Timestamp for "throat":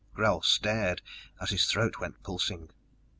1.69-1.99